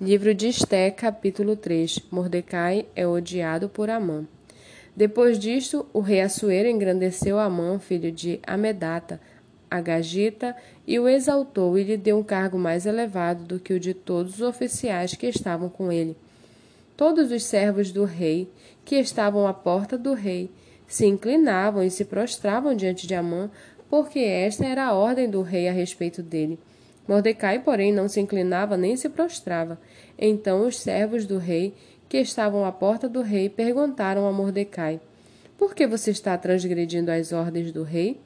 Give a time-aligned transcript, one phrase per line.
[0.00, 4.26] Livro de Esté, capítulo 3 Mordecai é odiado por Amã.
[4.96, 9.20] Depois disto, o rei Assuero engrandeceu Amã, filho de Amedata,
[9.70, 13.92] Agagita, e o exaltou e lhe deu um cargo mais elevado do que o de
[13.92, 16.16] todos os oficiais que estavam com ele.
[16.96, 18.48] Todos os servos do rei,
[18.84, 20.50] que estavam à porta do rei,
[20.88, 23.50] se inclinavam e se prostravam diante de Amã,
[23.90, 26.58] porque esta era a ordem do rei a respeito dele.
[27.06, 29.78] Mordecai, porém, não se inclinava nem se prostrava.
[30.18, 31.74] Então os servos do rei,
[32.08, 35.00] que estavam à porta do rei, perguntaram a Mordecai:
[35.58, 38.20] Por que você está transgredindo as ordens do rei?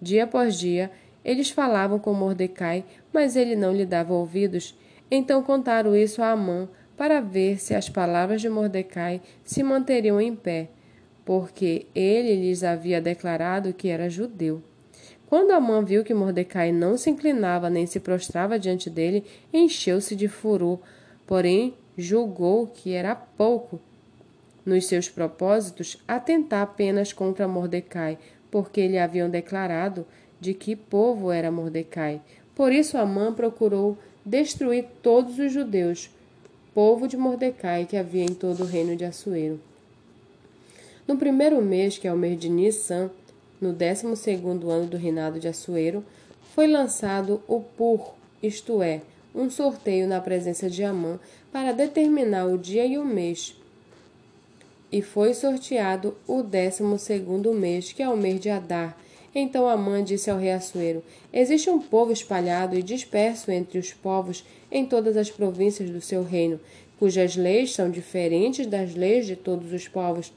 [0.00, 0.90] Dia após dia,
[1.24, 4.76] eles falavam com Mordecai, mas ele não lhe dava ouvidos.
[5.10, 10.34] Então contaram isso a Amã, para ver se as palavras de Mordecai se manteriam em
[10.34, 10.68] pé,
[11.24, 14.62] porque ele lhes havia declarado que era judeu.
[15.34, 20.28] Quando Amã viu que Mordecai não se inclinava nem se prostrava diante dele, encheu-se de
[20.28, 20.78] furor,
[21.26, 23.80] porém julgou que era pouco
[24.64, 28.16] nos seus propósitos atentar apenas contra Mordecai,
[28.48, 30.06] porque lhe haviam declarado
[30.40, 32.20] de que povo era Mordecai.
[32.54, 36.10] Por isso Amã procurou destruir todos os judeus,
[36.72, 39.58] povo de Mordecai que havia em todo o reino de Assuero.
[41.08, 43.10] No primeiro mês, que é o mês de Nissan,
[43.60, 46.04] no 12 ano do reinado de Assuero,
[46.54, 49.00] foi lançado o Pur, isto é,
[49.34, 51.18] um sorteio na presença de Amã
[51.50, 53.56] para determinar o dia e o mês.
[54.92, 56.82] E foi sorteado o 12
[57.54, 58.96] mês, que é o mês de Adar.
[59.34, 64.44] Então Amã disse ao rei Assuero: Existe um povo espalhado e disperso entre os povos
[64.70, 66.60] em todas as províncias do seu reino,
[66.98, 70.32] cujas leis são diferentes das leis de todos os povos.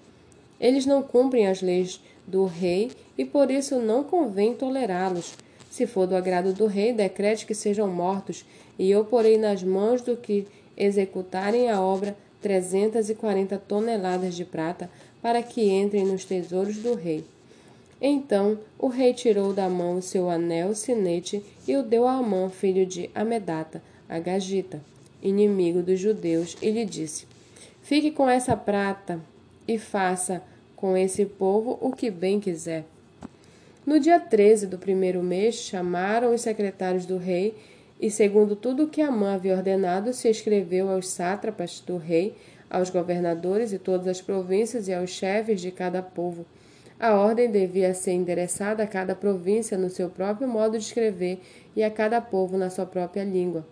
[0.60, 5.36] Eles não cumprem as leis do rei e por isso não convém tolerá-los.
[5.70, 8.46] Se for do agrado do rei, decrete que sejam mortos,
[8.78, 14.46] e eu porei nas mãos do que executarem a obra trezentas e quarenta toneladas de
[14.46, 14.90] prata,
[15.22, 17.24] para que entrem nos tesouros do rei.
[18.02, 22.50] Então o rei tirou da mão o seu anel sinete e o deu a Amã,
[22.50, 24.80] filho de Amedata, a Gagita,
[25.22, 27.26] inimigo dos judeus, e lhe disse:
[27.82, 29.20] Fique com essa prata
[29.68, 30.44] e faça
[30.76, 32.86] com esse povo o que bem quiser.
[33.88, 37.56] No dia 13 do primeiro mês, chamaram os secretários do rei
[38.02, 42.36] e, segundo tudo o que Amã havia ordenado, se escreveu aos sátrapas do rei,
[42.70, 46.46] aos governadores e todas as províncias e aos chefes de cada povo.
[47.00, 51.40] A ordem devia ser endereçada a cada província no seu próprio modo de escrever
[51.74, 53.66] e a cada povo na sua própria língua.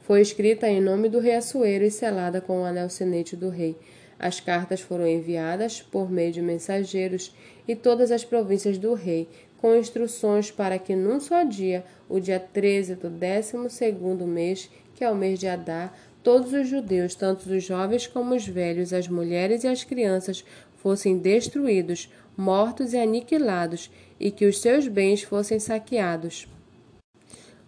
[0.00, 3.76] Foi escrita em nome do rei Assuero e selada com o anel sinete do rei.
[4.18, 7.34] As cartas foram enviadas por meio de mensageiros
[7.66, 12.40] e todas as províncias do rei, com instruções para que num só dia, o dia
[12.40, 17.48] 13 do 12 segundo mês, que é o mês de Adar, todos os judeus, tanto
[17.48, 20.44] os jovens como os velhos, as mulheres e as crianças,
[20.76, 26.48] fossem destruídos, mortos e aniquilados, e que os seus bens fossem saqueados.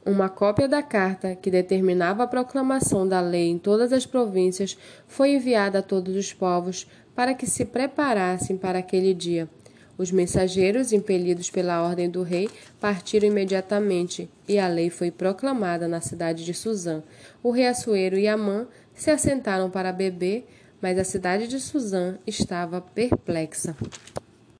[0.04, 5.32] Uma cópia da carta, que determinava a proclamação da lei em todas as províncias, foi
[5.32, 9.46] enviada a todos os povos para que se preparassem para aquele dia.
[9.98, 12.48] Os mensageiros, impelidos pela ordem do rei,
[12.80, 17.02] partiram imediatamente, e a lei foi proclamada na cidade de Suzã.
[17.42, 20.48] O rei Assuero e Amã se assentaram para beber,
[20.80, 23.76] mas a cidade de Suzã estava perplexa.